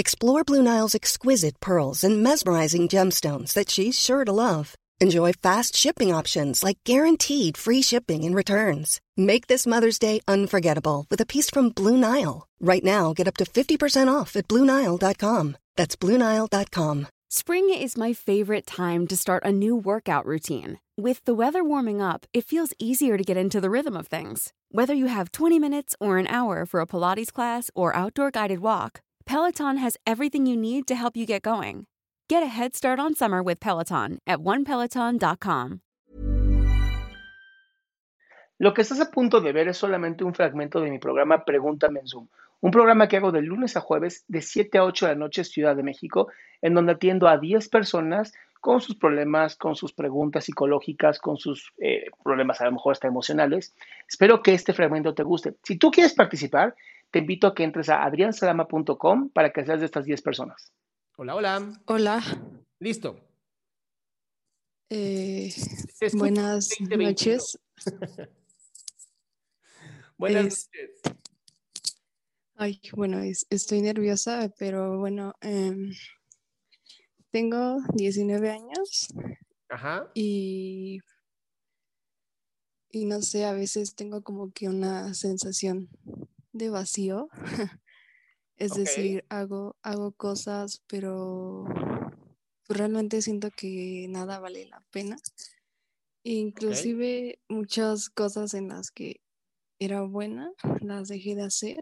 [0.00, 4.76] Explore Blue Nile's exquisite pearls and mesmerizing gemstones that she's sure to love.
[5.00, 9.00] Enjoy fast shipping options like guaranteed free shipping and returns.
[9.16, 12.46] Make this Mother's Day unforgettable with a piece from Blue Nile.
[12.60, 15.56] Right now, get up to 50% off at BlueNile.com.
[15.74, 17.08] That's BlueNile.com.
[17.28, 20.78] Spring is my favorite time to start a new workout routine.
[20.96, 24.52] With the weather warming up, it feels easier to get into the rhythm of things.
[24.70, 28.60] Whether you have 20 minutes or an hour for a Pilates class or outdoor guided
[28.60, 31.84] walk, Peloton has everything you need to help you get going.
[32.30, 35.80] Get a head start on summer with Peloton at onepeloton.com.
[38.58, 42.00] Lo que estás a punto de ver es solamente un fragmento de mi programa Pregúntame
[42.00, 42.28] en Zoom,
[42.62, 45.44] un programa que hago de lunes a jueves de 7 a 8 de la noche
[45.44, 46.28] Ciudad de México,
[46.62, 51.74] en donde atiendo a 10 personas con sus problemas, con sus preguntas psicológicas, con sus
[51.78, 53.74] eh, problemas a lo mejor hasta emocionales.
[54.08, 55.54] Espero que este fragmento te guste.
[55.62, 56.74] Si tú quieres participar,
[57.10, 60.72] te invito a que entres a adriansalama.com para que seas de estas 10 personas.
[61.16, 61.80] Hola, hola.
[61.86, 62.22] Hola.
[62.78, 63.18] Listo.
[64.90, 65.52] Eh,
[66.14, 67.58] buenas noches.
[70.18, 71.18] buenas Es- noches.
[72.60, 75.92] Ay, bueno, es- estoy nerviosa, pero bueno, em,
[77.30, 79.08] tengo 19 años
[79.68, 80.10] Ajá.
[80.14, 80.98] y,
[82.90, 85.88] y no sé, a veces tengo como que una sensación
[86.58, 87.28] de vacío.
[88.56, 91.64] Es decir, hago, hago cosas, pero
[92.66, 95.16] pues, realmente siento que nada vale la pena.
[96.24, 99.20] Inclusive muchas cosas en las que
[99.78, 100.50] era buena,
[100.80, 101.78] las dejé de hacer,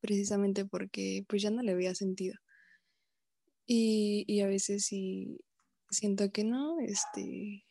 [0.00, 2.36] precisamente porque pues ya no le veía sentido.
[3.66, 5.44] Y, y a veces sí
[5.90, 7.64] siento que no, este,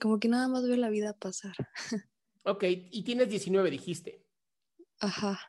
[0.00, 1.54] como que nada más veo la vida pasar.
[2.44, 4.21] Ok, y tienes 19, dijiste.
[5.02, 5.40] Ajá.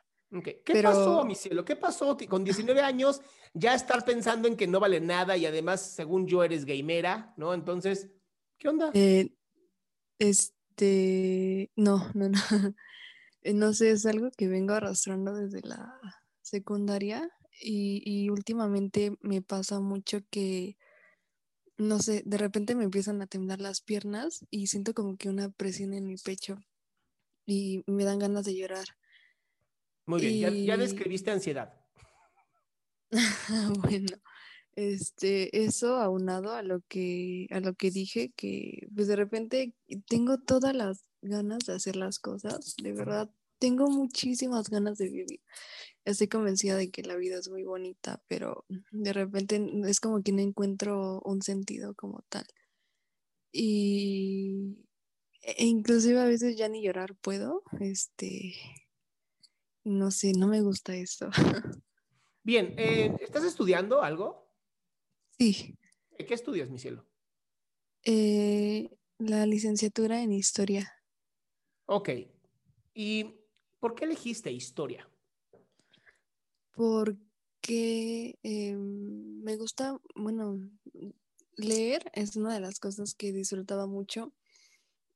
[0.42, 1.64] ¿Qué Pero- pasó, mi cielo?
[1.64, 2.16] ¿Qué pasó?
[2.28, 3.20] Con 19 años
[3.52, 7.54] ya estar pensando en que no vale nada y además, según yo, eres gamera, ¿no?
[7.54, 8.10] Entonces,
[8.58, 8.90] ¿qué onda?
[8.94, 9.36] Eh,
[10.18, 12.38] este, no, no, no.
[13.46, 16.00] Eh, No sé, es algo que vengo arrastrando desde la
[16.40, 20.78] secundaria y, y últimamente me pasa mucho que,
[21.76, 25.50] no sé, de repente me empiezan a temblar las piernas y siento como que una
[25.50, 26.56] presión en mi pecho
[27.44, 28.86] y me dan ganas de llorar.
[30.06, 31.74] Muy bien, ya, ya describiste ansiedad.
[33.80, 34.16] Bueno,
[34.76, 39.74] este, eso aunado a lo que, a lo que dije, que pues de repente
[40.08, 45.40] tengo todas las ganas de hacer las cosas, de verdad, tengo muchísimas ganas de vivir.
[46.04, 50.32] Estoy convencida de que la vida es muy bonita, pero de repente es como que
[50.32, 52.44] no encuentro un sentido como tal.
[53.52, 54.76] Y
[55.42, 58.54] e inclusive a veces ya ni llorar puedo, este,
[59.84, 61.30] no sé, no me gusta eso.
[62.42, 64.50] Bien, eh, ¿estás estudiando algo?
[65.38, 65.78] Sí.
[66.18, 67.06] ¿Qué estudias, mi cielo?
[68.04, 70.92] Eh, la licenciatura en historia,
[71.86, 72.10] Ok.
[72.94, 73.34] ¿Y
[73.78, 75.08] por qué elegiste historia?
[76.74, 80.58] porque em, me gusta, bueno,
[81.56, 84.32] leer es una de las cosas que disfrutaba mucho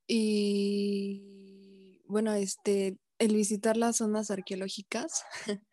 [0.06, 5.24] y bueno, este, el visitar las zonas arqueológicas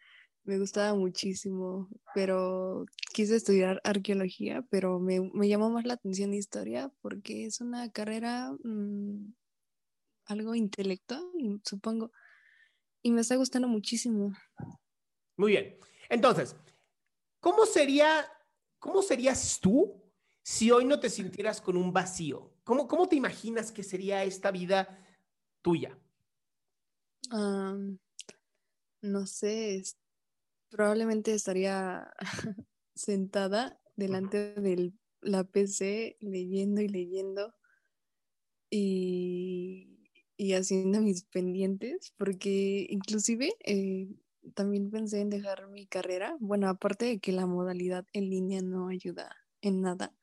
[0.46, 7.46] me gustaba muchísimo, pero quise estudiar arqueología, pero me, llamó más la atención historia porque
[7.46, 9.34] es una carrera mm,
[10.26, 11.24] algo intelectual,
[11.64, 12.12] supongo,
[13.02, 14.34] y me está gustando muchísimo.
[15.38, 15.78] Muy bien.
[16.10, 16.56] Entonces,
[17.40, 18.26] ¿cómo sería,
[18.80, 20.04] cómo serías tú
[20.44, 22.54] si hoy no te sintieras con un vacío?
[22.64, 25.04] ¿Cómo, cómo te imaginas que sería esta vida
[25.64, 25.98] tuya?
[27.32, 28.00] Am,
[29.02, 29.98] no sé, es-
[30.70, 32.12] probablemente estaría
[32.96, 37.54] sentada delante de la PC leyendo y leyendo
[38.70, 44.08] y, y haciendo mis pendientes, porque inclusive eh,
[44.54, 46.36] también pensé en dejar mi carrera.
[46.40, 50.14] Bueno, aparte de que la modalidad en línea no ayuda en nada.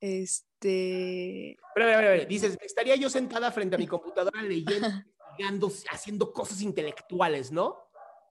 [0.00, 3.86] Este, Pero, a ver, a ver, a ver, dices, estaría yo sentada frente a mi
[3.86, 4.88] computadora leyendo,
[5.42, 7.76] investigando, haciendo cosas intelectuales, ¿no?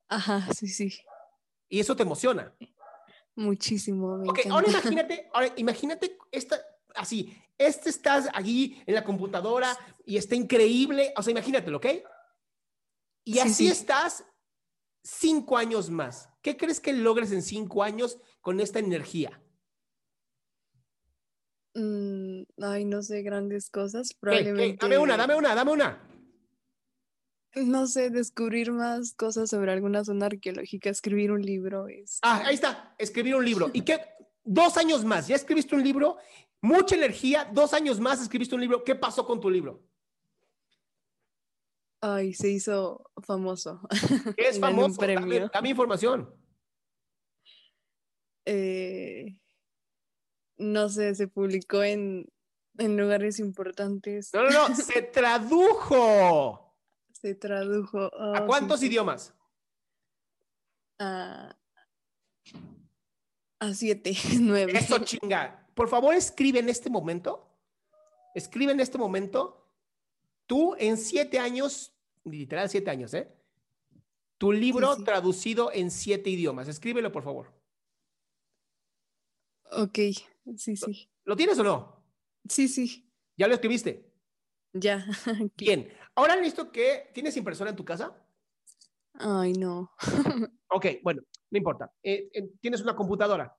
[0.09, 0.93] ajá, sí, sí.
[1.69, 2.53] Y eso te emociona.
[3.35, 4.17] Muchísimo.
[4.17, 4.53] Me Ok, encanta.
[4.55, 6.59] ahora imagínate, ahora imagínate esta,
[6.95, 11.85] así, este estás allí en la computadora y está increíble, o sea, imagínatelo, ¿ok?
[13.23, 13.67] Y Sí, así sí.
[13.69, 14.25] estás
[15.03, 16.29] cinco años más.
[16.41, 19.41] ¿Qué crees que logres en cinco años con esta energía?
[21.73, 24.13] Mm, ay, no sé, grandes cosas.
[24.19, 24.77] Probablemente.
[24.81, 26.07] Dame una, dame una, dame una.
[27.55, 32.19] No sé, descubrir más cosas sobre alguna zona arqueológica, escribir un libro es.
[32.21, 33.69] Ah, ahí está, escribir un libro.
[33.73, 33.99] ¿Y qué?
[34.43, 36.17] Dos años más, ya escribiste un libro,
[36.61, 38.83] mucha energía, dos años más escribiste un libro.
[38.83, 39.83] ¿Qué pasó con tu libro?
[42.01, 43.81] Ay, se hizo famoso.
[44.37, 44.99] ¿Qué es famoso?
[44.99, 46.33] Dame, dame información.
[48.45, 49.39] Eh,
[50.57, 52.27] no sé, se publicó en,
[52.77, 54.31] en lugares importantes.
[54.33, 56.70] No, no, no, se tradujo.
[57.21, 57.99] Se tradujo.
[57.99, 59.33] ¿A oh, cuántos sí, idiomas?
[60.97, 61.55] A,
[63.59, 64.73] a siete, nueve.
[64.75, 65.67] Eso chinga.
[65.75, 67.47] Por favor, escribe en este momento.
[68.33, 69.71] Escribe en este momento.
[70.47, 73.31] Tú en siete años, literal siete años, ¿eh?
[74.39, 75.03] Tu libro sí.
[75.03, 76.67] traducido en siete idiomas.
[76.67, 77.53] Escríbelo, por favor.
[79.71, 79.99] Ok,
[80.57, 81.09] sí, sí.
[81.23, 82.03] ¿Lo tienes o no?
[82.49, 83.07] Sí, sí.
[83.37, 84.11] ¿Ya lo escribiste?
[84.73, 85.05] Ya.
[85.57, 85.87] Bien.
[86.15, 88.15] Ahora listo que tienes impresora en tu casa.
[89.13, 89.91] Ay, no.
[90.73, 91.91] Ok, bueno, no importa.
[92.01, 93.53] Eh, eh, tienes una computadora.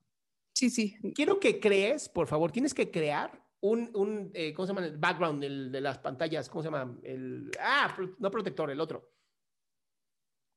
[0.55, 0.95] Sí, sí.
[1.13, 4.87] Quiero que crees, por favor, tienes que crear un, un eh, ¿cómo se llama?
[4.87, 6.97] El background el de las pantallas, ¿cómo se llama?
[7.03, 9.11] El, ah, pro- no protector, el otro.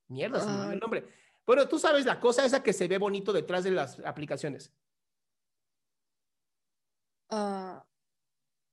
[0.09, 1.07] Mierda, se me el nombre.
[1.45, 4.73] Bueno, tú sabes la cosa esa que se ve bonito detrás de las aplicaciones.
[7.29, 7.85] Ah,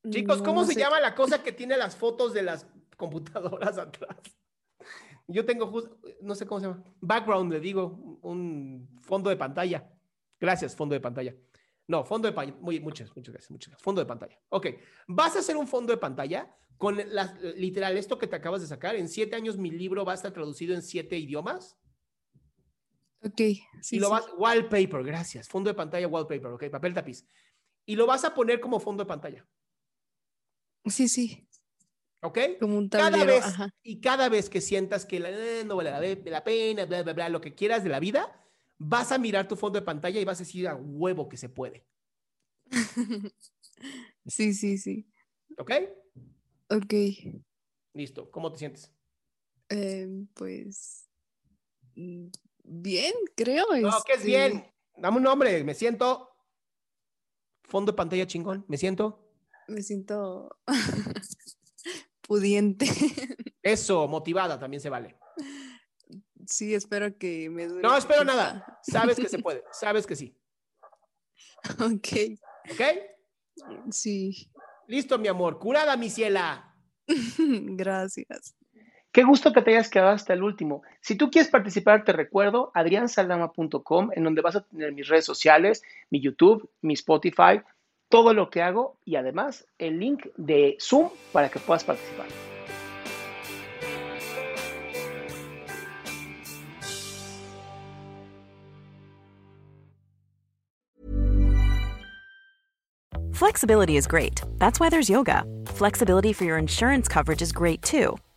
[0.10, 0.80] Chicos, ¿cómo no se sé.
[0.80, 4.18] llama la cosa que tiene las fotos de las computadoras atrás?
[5.28, 6.84] Yo tengo justo, no sé cómo se llama.
[7.00, 9.90] Background, le digo, un fondo de pantalla.
[10.40, 11.34] Gracias, fondo de pantalla.
[11.88, 12.58] No, fondo de pantalla.
[12.60, 13.84] Muy, muchas, muchas gracias, muchas gracias.
[13.84, 14.40] Fondo de pantalla.
[14.50, 14.68] Ok.
[15.08, 18.68] Vas a hacer un fondo de pantalla con las, literal, esto que te acabas de
[18.68, 18.96] sacar.
[18.96, 21.78] En siete años mi libro va a estar traducido en siete idiomas.
[23.26, 23.40] Ok,
[23.82, 24.12] sí, y lo sí.
[24.12, 25.48] vas, wallpaper, gracias.
[25.48, 27.26] Fondo de pantalla, wallpaper, ok, papel tapiz.
[27.86, 29.48] Y lo vas a poner como fondo de pantalla.
[30.86, 31.48] Sí, sí.
[32.24, 32.40] ¿Ok?
[32.60, 33.70] Como un cada vez Ajá.
[33.84, 35.92] y cada vez que sientas que la- eh, no vale
[36.26, 38.42] la, pena, bla, bla, bla, lo que quieras de la vida,
[38.78, 41.50] vas a mirar tu fondo de pantalla y vas a decir a huevo que se
[41.50, 41.86] puede.
[44.26, 45.06] Sí, sí, sí.
[45.58, 45.72] ¿Ok?
[46.70, 46.94] Ok.
[47.94, 48.32] Listo.
[48.32, 48.90] ¿Cómo te sientes?
[49.68, 51.10] em, pues.
[51.94, 53.66] Bien, creo.
[53.82, 54.72] No, que es este, bien.
[54.96, 55.62] Dame un nombre.
[55.66, 56.30] Me siento.
[57.64, 58.64] Fondo de pantalla chingón.
[58.70, 59.30] Me siento.
[59.68, 60.58] Me siento
[62.34, 62.88] pudiente.
[63.62, 65.16] Eso, motivada también se vale.
[66.48, 67.84] Sí, espero que me dure.
[67.84, 68.80] No espero nada.
[68.82, 69.64] Sabes que se puede.
[69.72, 70.36] Sabes que sí.
[71.80, 72.40] Ok,
[72.72, 72.82] ¿Ok?
[73.92, 74.52] sí.
[74.88, 75.60] Listo, mi amor.
[75.60, 76.76] Curada, mi ciela.
[77.38, 78.56] Gracias.
[79.12, 80.82] Qué gusto que te hayas quedado hasta el último.
[81.00, 85.84] Si tú quieres participar, te recuerdo adriansaldama.com, en donde vas a tener mis redes sociales,
[86.10, 87.62] mi YouTube, mi Spotify,
[88.14, 92.28] todo lo que hago y además el link de Zoom para que puedas participar.
[103.34, 104.44] Flexibility is great.
[104.60, 105.44] That's why there's yoga.
[105.66, 108.16] Flexibility for your insurance coverage is great too.